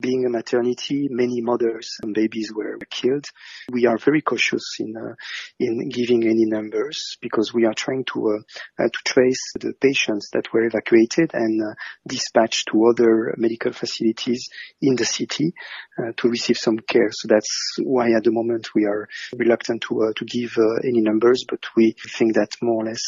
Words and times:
Being 0.00 0.26
a 0.26 0.30
maternity, 0.30 1.08
many 1.10 1.40
mothers 1.40 1.96
and 2.02 2.14
babies 2.14 2.52
were 2.54 2.78
killed. 2.88 3.26
We 3.70 3.86
are 3.86 3.98
very 3.98 4.22
cautious 4.22 4.76
in 4.78 4.96
uh, 4.96 5.14
in 5.58 5.88
giving 5.88 6.22
any 6.24 6.44
numbers 6.44 7.16
because 7.20 7.52
we 7.52 7.64
are 7.64 7.74
trying 7.74 8.04
to 8.12 8.38
uh, 8.38 8.82
uh, 8.82 8.88
to 8.88 8.98
trace 9.04 9.52
the 9.58 9.72
patients 9.80 10.30
that 10.34 10.52
were 10.52 10.62
evacuated 10.62 11.34
and 11.34 11.60
uh, 11.60 11.74
dispatched 12.06 12.68
to 12.68 12.86
other 12.86 13.34
medical 13.36 13.72
facilities 13.72 14.48
in 14.80 14.94
the 14.94 15.04
city 15.04 15.52
uh, 15.98 16.12
to 16.16 16.28
receive 16.28 16.58
some 16.58 16.78
care. 16.78 17.10
So 17.10 17.26
that's 17.26 17.76
why 17.82 18.12
at 18.12 18.22
the 18.22 18.30
moment 18.30 18.68
we 18.76 18.84
are 18.84 19.08
reluctant 19.36 19.82
to 19.88 20.02
uh, 20.02 20.12
to 20.14 20.24
give 20.24 20.56
any 20.84 21.00
numbers, 21.00 21.44
but 21.48 21.64
we 21.76 21.96
think 22.16 22.34
that 22.34 22.50
more 22.62 22.84
or 22.84 22.86
less 22.86 23.02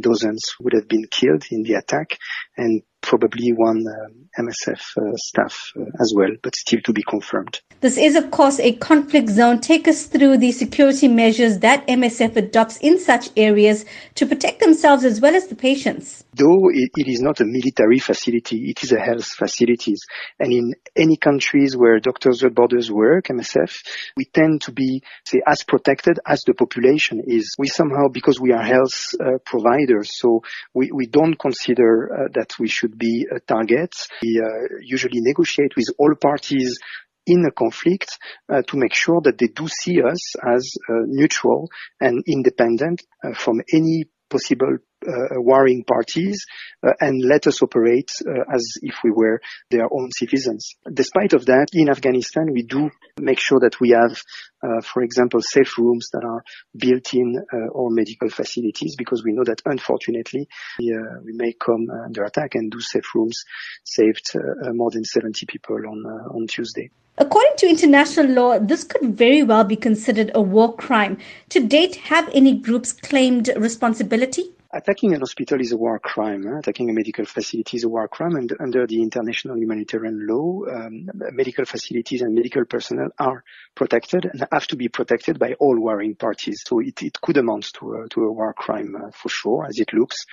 dozens 0.00 0.54
would 0.58 0.72
have 0.72 0.88
been 0.88 1.06
killed 1.08 1.44
in 1.50 1.62
the 1.62 1.74
attack 1.74 2.18
and 2.56 2.82
probably 3.10 3.50
one 3.56 3.84
uh, 3.88 4.40
MSF 4.40 4.80
uh, 4.96 5.16
staff 5.16 5.72
uh, 5.76 5.82
as 6.00 6.14
well, 6.16 6.30
but 6.44 6.54
still 6.54 6.80
to 6.84 6.92
be 6.92 7.02
confirmed. 7.02 7.60
This 7.80 7.96
is, 7.96 8.14
of 8.14 8.30
course, 8.30 8.60
a 8.60 8.72
conflict 8.76 9.28
zone. 9.30 9.58
Take 9.60 9.88
us 9.88 10.06
through 10.06 10.38
the 10.38 10.52
security 10.52 11.08
measures 11.08 11.58
that 11.58 11.86
MSF 11.88 12.36
adopts 12.36 12.76
in 12.76 13.00
such 13.00 13.30
areas 13.36 13.84
to 14.14 14.26
protect 14.26 14.60
themselves 14.60 15.04
as 15.04 15.20
well 15.20 15.34
as 15.34 15.48
the 15.48 15.56
patients. 15.56 16.24
Though 16.34 16.68
it, 16.72 16.90
it 16.96 17.08
is 17.08 17.20
not 17.20 17.40
a 17.40 17.44
military 17.44 17.98
facility, 17.98 18.70
it 18.70 18.84
is 18.84 18.92
a 18.92 19.00
health 19.00 19.26
facility. 19.26 19.94
And 20.38 20.52
in 20.52 20.74
any 20.94 21.16
countries 21.16 21.76
where 21.76 21.98
Doctors 21.98 22.42
Without 22.42 22.54
Borders 22.54 22.92
work, 22.92 23.26
MSF, 23.26 23.82
we 24.16 24.26
tend 24.26 24.60
to 24.62 24.72
be, 24.72 25.02
say, 25.24 25.40
as 25.46 25.64
protected 25.64 26.20
as 26.24 26.42
the 26.42 26.54
population 26.54 27.22
is. 27.26 27.56
We 27.58 27.66
somehow, 27.66 28.08
because 28.12 28.38
we 28.38 28.52
are 28.52 28.62
health 28.62 29.14
uh, 29.18 29.38
providers, 29.44 30.10
so 30.16 30.42
we, 30.74 30.90
we 30.92 31.06
don't 31.06 31.38
consider 31.38 32.12
uh, 32.12 32.28
that 32.34 32.58
we 32.60 32.68
should 32.68 32.99
be 33.00 33.26
a 33.34 33.40
target. 33.40 33.92
We 34.22 34.40
uh, 34.40 34.78
usually 34.82 35.20
negotiate 35.20 35.74
with 35.76 35.88
all 35.98 36.14
parties 36.14 36.78
in 37.26 37.44
a 37.46 37.50
conflict 37.50 38.18
uh, 38.48 38.62
to 38.68 38.76
make 38.76 38.94
sure 38.94 39.20
that 39.22 39.38
they 39.38 39.48
do 39.48 39.66
see 39.68 40.02
us 40.02 40.36
as 40.46 40.74
uh, 40.88 41.02
neutral 41.06 41.68
and 42.00 42.22
independent 42.26 43.02
uh, 43.24 43.34
from 43.34 43.60
any 43.72 44.04
possible 44.28 44.74
uh, 44.74 44.89
warring 45.06 45.84
parties 45.84 46.46
uh, 46.82 46.92
and 47.00 47.22
let 47.22 47.46
us 47.46 47.62
operate 47.62 48.10
uh, 48.26 48.54
as 48.54 48.64
if 48.82 48.94
we 49.04 49.10
were 49.10 49.40
their 49.70 49.84
own 49.92 50.10
citizens. 50.12 50.74
Despite 50.90 51.32
of 51.32 51.46
that, 51.46 51.68
in 51.72 51.88
Afghanistan, 51.90 52.52
we 52.52 52.62
do 52.62 52.90
make 53.18 53.38
sure 53.38 53.60
that 53.60 53.80
we 53.80 53.90
have, 53.90 54.22
uh, 54.62 54.80
for 54.80 55.02
example, 55.02 55.40
safe 55.42 55.76
rooms 55.78 56.08
that 56.12 56.24
are 56.24 56.42
built 56.76 57.12
in 57.14 57.36
uh, 57.52 57.78
our 57.78 57.90
medical 57.90 58.30
facilities 58.30 58.96
because 58.96 59.22
we 59.24 59.32
know 59.32 59.44
that 59.44 59.60
unfortunately 59.66 60.48
we, 60.78 60.94
uh, 60.94 61.20
we 61.24 61.32
may 61.34 61.52
come 61.52 61.88
under 62.04 62.24
attack 62.24 62.54
and 62.54 62.70
do 62.70 62.80
safe 62.80 63.14
rooms 63.14 63.44
saved 63.84 64.32
more 64.72 64.90
than 64.90 65.04
70 65.04 65.46
people 65.46 65.76
on, 65.76 66.04
on 66.34 66.46
Tuesday. 66.46 66.90
According 67.18 67.56
to 67.58 67.68
international 67.68 68.28
law, 68.28 68.58
this 68.58 68.84
could 68.84 69.16
very 69.16 69.42
well 69.42 69.64
be 69.64 69.76
considered 69.76 70.30
a 70.34 70.40
war 70.40 70.74
crime. 70.74 71.18
To 71.50 71.60
date, 71.60 71.96
have 71.96 72.30
any 72.32 72.56
groups 72.56 72.92
claimed 72.92 73.50
responsibility? 73.56 74.54
Attacking 74.72 75.14
an 75.14 75.20
hospital 75.20 75.60
is 75.60 75.72
a 75.72 75.76
war 75.76 75.98
crime. 75.98 76.44
Huh? 76.46 76.58
Attacking 76.58 76.90
a 76.90 76.92
medical 76.92 77.24
facility 77.24 77.76
is 77.78 77.82
a 77.82 77.88
war 77.88 78.06
crime, 78.06 78.36
and 78.36 78.52
under 78.60 78.86
the 78.86 79.02
international 79.02 79.58
humanitarian 79.58 80.28
law, 80.28 80.62
um, 80.70 81.10
medical 81.32 81.64
facilities 81.64 82.22
and 82.22 82.36
medical 82.36 82.64
personnel 82.64 83.08
are 83.18 83.42
protected 83.74 84.26
and 84.26 84.46
have 84.52 84.68
to 84.68 84.76
be 84.76 84.88
protected 84.88 85.40
by 85.40 85.54
all 85.54 85.76
warring 85.76 86.14
parties. 86.14 86.62
So 86.64 86.78
it, 86.78 87.02
it 87.02 87.20
could 87.20 87.36
amount 87.36 87.72
to 87.80 87.94
a, 87.94 88.08
to 88.10 88.20
a 88.20 88.32
war 88.32 88.54
crime 88.54 88.94
uh, 88.94 89.10
for 89.10 89.28
sure, 89.28 89.66
as 89.66 89.80
it 89.80 89.92
looks. 89.92 90.24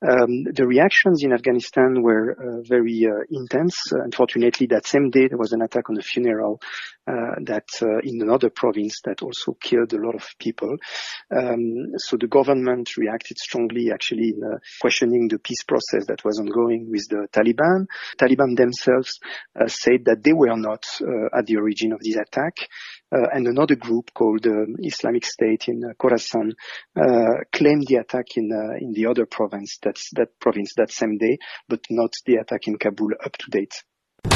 Um, 0.00 0.44
the 0.44 0.66
reactions 0.66 1.22
in 1.22 1.34
Afghanistan 1.34 2.00
were 2.00 2.32
uh, 2.32 2.62
very 2.62 3.06
uh, 3.06 3.24
intense. 3.28 3.76
unfortunately, 3.90 4.68
that 4.68 4.86
same 4.86 5.10
day 5.10 5.28
there 5.28 5.36
was 5.36 5.52
an 5.52 5.60
attack 5.60 5.90
on 5.90 5.98
a 5.98 6.02
funeral 6.02 6.62
uh, 7.01 7.01
that 7.06 7.68
uh, 7.82 7.98
in 8.02 8.20
another 8.22 8.50
province 8.50 9.00
that 9.04 9.22
also 9.22 9.56
killed 9.60 9.92
a 9.92 9.98
lot 9.98 10.14
of 10.14 10.26
people. 10.38 10.76
Um, 11.34 11.98
so 11.98 12.16
the 12.16 12.26
government 12.26 12.96
reacted 12.96 13.38
strongly 13.38 13.90
actually 13.92 14.34
in 14.36 14.42
uh, 14.42 14.58
questioning 14.80 15.28
the 15.28 15.38
peace 15.38 15.62
process 15.64 16.06
that 16.06 16.24
was 16.24 16.38
ongoing 16.38 16.88
with 16.90 17.06
the 17.08 17.28
Taliban. 17.32 17.86
Taliban 18.18 18.56
themselves 18.56 19.18
uh, 19.58 19.66
said 19.66 20.04
that 20.06 20.22
they 20.22 20.32
were 20.32 20.56
not 20.56 20.84
uh, 21.00 21.38
at 21.38 21.46
the 21.46 21.56
origin 21.56 21.92
of 21.92 22.00
this 22.00 22.16
attack. 22.16 22.54
Uh, 23.12 23.28
and 23.34 23.46
another 23.46 23.76
group 23.76 24.10
called 24.14 24.46
uh, 24.46 24.64
Islamic 24.78 25.26
State 25.26 25.68
in 25.68 25.82
uh, 25.84 25.92
Khorasan 25.94 26.52
claimed 27.52 27.86
the 27.86 27.96
attack 27.96 28.26
in 28.36 28.50
in 28.80 28.92
the 28.92 29.06
other 29.06 29.26
province. 29.26 29.78
That's 29.82 30.08
that 30.14 30.38
province 30.40 30.72
that 30.76 30.90
same 30.90 31.18
day, 31.18 31.38
but 31.68 31.80
not 31.90 32.12
the 32.24 32.36
attack 32.36 32.66
in 32.66 32.78
Kabul 32.78 33.12
up 33.22 33.36
to 33.36 33.50
date. 33.50 33.74